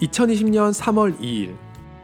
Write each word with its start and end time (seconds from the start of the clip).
2020년 0.00 0.72
3월 0.72 1.18
2일 1.18 1.56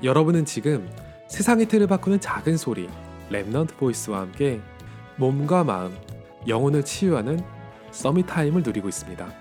여러분은 0.03 0.45
지금 0.45 0.89
세상의 1.29 1.67
틀을 1.69 1.87
바꾸는 1.87 2.21
작은 2.21 2.57
소리 2.57 2.89
Remnant 3.31 3.77
Voice와 3.77 4.21
함께 4.21 4.61
몸과 5.17 5.63
마음, 5.63 5.95
영혼을 6.49 6.85
치유하는 6.85 7.41
Summit 7.93 8.27
Time을 8.27 8.63
누리고 8.65 8.89
있습니다. 8.89 9.33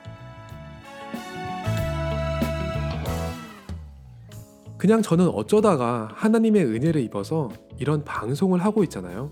그냥 4.78 5.02
저는 5.02 5.30
어쩌다가 5.30 6.10
하나님의 6.14 6.66
은혜를 6.66 7.02
입어서 7.02 7.50
이런 7.80 8.04
방송을 8.04 8.64
하고 8.64 8.84
있잖아요. 8.84 9.30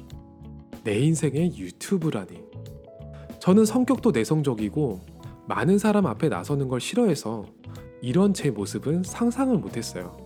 내 0.83 0.97
인생의 0.99 1.57
유튜브라니. 1.57 2.41
저는 3.39 3.65
성격도 3.65 4.11
내성적이고 4.11 5.01
많은 5.47 5.77
사람 5.77 6.07
앞에 6.07 6.29
나서는 6.29 6.67
걸 6.69 6.79
싫어해서 6.79 7.45
이런 8.01 8.33
제 8.33 8.49
모습은 8.49 9.03
상상을 9.03 9.55
못했어요. 9.57 10.17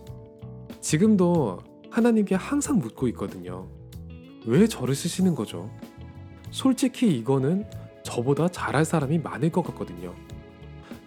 지금도 0.80 1.58
하나님께 1.90 2.34
항상 2.34 2.78
묻고 2.78 3.06
있거든요. 3.08 3.68
왜 4.46 4.66
저를 4.66 4.94
쓰시는 4.94 5.34
거죠? 5.34 5.70
솔직히 6.50 7.14
이거는 7.18 7.64
저보다 8.02 8.48
잘할 8.48 8.84
사람이 8.84 9.18
많을 9.18 9.50
것 9.50 9.62
같거든요. 9.62 10.14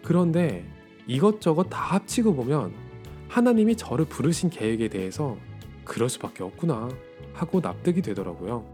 그런데 0.04 0.64
이것저것 1.08 1.64
다 1.64 1.96
합치고 1.96 2.36
보면 2.36 2.74
하나님이 3.30 3.76
저를 3.76 4.06
부르신 4.06 4.50
계획에 4.50 4.90
대해서 4.90 5.38
그럴 5.84 6.08
수밖에 6.08 6.44
없구나 6.44 6.90
하고 7.34 7.62
납득이 7.62 8.02
되더라고요. 8.02 8.66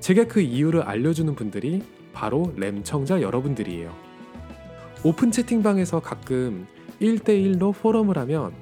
제가 0.00 0.24
그 0.24 0.40
이유를 0.40 0.82
알려주는 0.82 1.32
분들이 1.34 1.82
바로 2.12 2.52
램청자 2.56 3.20
여러분들이에요. 3.20 3.94
오픈 5.04 5.30
채팅방에서 5.30 6.00
가끔 6.00 6.66
1대1로 7.00 7.74
포럼을 7.74 8.18
하면 8.18 8.52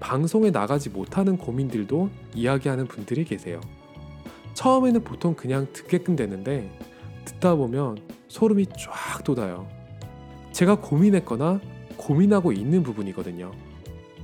방송에 0.00 0.50
나가지 0.50 0.90
못하는 0.90 1.36
고민들도 1.36 2.10
이야기하는 2.34 2.86
분들이 2.86 3.24
계세요. 3.24 3.60
처음에는 4.54 5.04
보통 5.04 5.34
그냥 5.34 5.66
듣게끔 5.72 6.16
되는데 6.16 6.70
듣다 7.24 7.54
보면 7.54 7.98
소름이 8.28 8.66
쫙 8.78 9.22
돋아요. 9.24 9.68
제가 10.52 10.76
고민했거나 10.76 11.60
고민하고 11.96 12.52
있는 12.52 12.82
부분이거든요. 12.82 13.52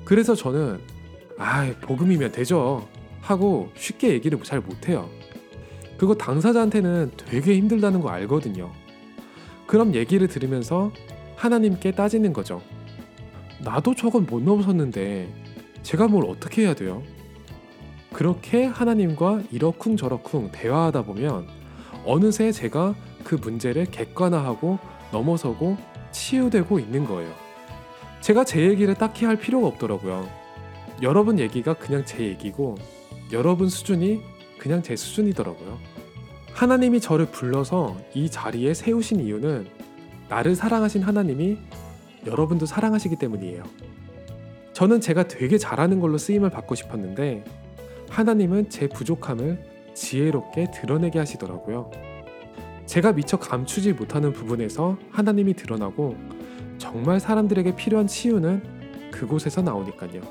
그래서 0.04 0.34
저는 0.34 0.80
아, 1.38 1.72
복음이면 1.80 2.32
되죠. 2.32 2.88
하고 3.20 3.70
쉽게 3.76 4.10
얘기를 4.10 4.42
잘 4.42 4.60
못해요. 4.60 5.08
그거 5.96 6.14
당사자한테는 6.14 7.12
되게 7.16 7.56
힘들다는 7.56 8.00
거 8.00 8.08
알거든요. 8.08 8.72
그럼 9.66 9.94
얘기를 9.94 10.26
들으면서 10.28 10.90
하나님께 11.36 11.92
따지는 11.92 12.32
거죠. 12.32 12.62
나도 13.60 13.94
저건 13.94 14.26
못 14.26 14.42
넘어섰는데 14.42 15.28
제가 15.82 16.08
뭘 16.08 16.24
어떻게 16.26 16.62
해야 16.62 16.74
돼요? 16.74 17.02
그렇게 18.12 18.64
하나님과 18.64 19.42
이러쿵저러쿵 19.50 20.50
대화하다 20.52 21.02
보면 21.02 21.46
어느새 22.04 22.52
제가 22.52 22.94
그 23.24 23.34
문제를 23.34 23.86
객관화하고 23.86 24.78
넘어서고 25.12 25.76
치유되고 26.10 26.78
있는 26.78 27.04
거예요. 27.04 27.32
제가 28.20 28.44
제 28.44 28.62
얘기를 28.62 28.94
딱히 28.94 29.24
할 29.24 29.36
필요가 29.36 29.66
없더라고요. 29.68 30.28
여러분 31.02 31.38
얘기가 31.38 31.74
그냥 31.74 32.04
제 32.04 32.24
얘기고 32.24 32.76
여러분 33.32 33.68
수준이 33.68 34.20
그냥 34.58 34.82
제 34.82 34.96
수준이더라고요. 34.96 35.78
하나님이 36.52 37.00
저를 37.00 37.26
불러서 37.26 37.96
이 38.14 38.28
자리에 38.28 38.74
세우신 38.74 39.20
이유는 39.20 39.68
나를 40.28 40.56
사랑하신 40.56 41.02
하나님이 41.02 41.58
여러분도 42.26 42.66
사랑하시기 42.66 43.16
때문이에요. 43.16 43.62
저는 44.72 45.00
제가 45.00 45.28
되게 45.28 45.58
잘하는 45.58 46.00
걸로 46.00 46.18
쓰임을 46.18 46.50
받고 46.50 46.74
싶었는데 46.74 47.44
하나님은 48.10 48.70
제 48.70 48.88
부족함을 48.88 49.62
지혜롭게 49.94 50.70
드러내게 50.72 51.18
하시더라고요. 51.18 51.90
제가 52.86 53.12
미처 53.12 53.36
감추지 53.38 53.92
못하는 53.92 54.32
부분에서 54.32 54.96
하나님이 55.10 55.54
드러나고 55.54 56.16
정말 56.78 57.20
사람들에게 57.20 57.76
필요한 57.76 58.06
치유는 58.06 59.10
그곳에서 59.10 59.62
나오니까요. 59.62 60.22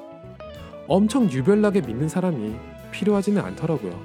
엄청 0.88 1.30
유별나게 1.30 1.82
믿는 1.82 2.08
사람이 2.08 2.56
필요하지는 2.92 3.42
않더라고요. 3.42 4.02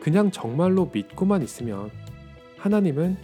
그냥 0.00 0.30
정말로 0.30 0.88
믿고만 0.92 1.42
있으면 1.42 1.90
하나님은 2.56 3.16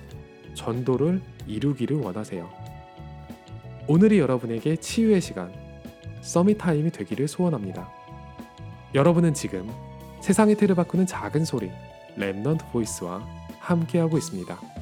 전도를 0.54 1.20
이루기를 1.46 1.96
원하세요. 1.98 2.73
오늘이 3.86 4.18
여러분에게 4.18 4.76
치유의 4.76 5.20
시간, 5.20 5.52
Summit 6.22 6.56
Time이 6.56 6.90
되기를 6.90 7.28
소원합니다. 7.28 7.86
여러분은 8.94 9.34
지금 9.34 9.70
세상의 10.22 10.56
틀을 10.56 10.74
바꾸는 10.74 11.06
작은 11.06 11.44
소리, 11.44 11.70
Remnant 12.16 12.72
Voice와 12.72 13.22
함께하고 13.58 14.16
있습니다. 14.16 14.73